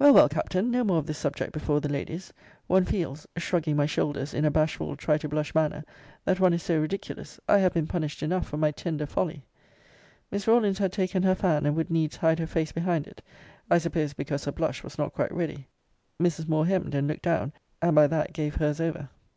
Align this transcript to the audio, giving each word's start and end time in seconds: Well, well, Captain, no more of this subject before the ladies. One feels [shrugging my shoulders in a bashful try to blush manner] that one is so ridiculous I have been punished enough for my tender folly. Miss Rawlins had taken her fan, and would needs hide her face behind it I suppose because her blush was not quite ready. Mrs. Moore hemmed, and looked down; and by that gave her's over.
Well, 0.00 0.12
well, 0.12 0.28
Captain, 0.28 0.68
no 0.72 0.82
more 0.82 0.98
of 0.98 1.06
this 1.06 1.18
subject 1.18 1.52
before 1.52 1.80
the 1.80 1.88
ladies. 1.88 2.32
One 2.66 2.84
feels 2.84 3.24
[shrugging 3.38 3.76
my 3.76 3.86
shoulders 3.86 4.34
in 4.34 4.44
a 4.44 4.50
bashful 4.50 4.96
try 4.96 5.16
to 5.18 5.28
blush 5.28 5.54
manner] 5.54 5.84
that 6.24 6.40
one 6.40 6.52
is 6.52 6.64
so 6.64 6.76
ridiculous 6.80 7.38
I 7.48 7.58
have 7.58 7.72
been 7.74 7.86
punished 7.86 8.20
enough 8.20 8.48
for 8.48 8.56
my 8.56 8.72
tender 8.72 9.06
folly. 9.06 9.44
Miss 10.28 10.48
Rawlins 10.48 10.78
had 10.78 10.90
taken 10.92 11.22
her 11.22 11.36
fan, 11.36 11.66
and 11.66 11.76
would 11.76 11.88
needs 11.88 12.16
hide 12.16 12.40
her 12.40 12.48
face 12.48 12.72
behind 12.72 13.06
it 13.06 13.22
I 13.70 13.78
suppose 13.78 14.12
because 14.12 14.44
her 14.44 14.50
blush 14.50 14.82
was 14.82 14.98
not 14.98 15.14
quite 15.14 15.30
ready. 15.32 15.68
Mrs. 16.20 16.48
Moore 16.48 16.66
hemmed, 16.66 16.96
and 16.96 17.06
looked 17.06 17.22
down; 17.22 17.52
and 17.80 17.94
by 17.94 18.08
that 18.08 18.32
gave 18.32 18.56
her's 18.56 18.80
over. 18.80 19.08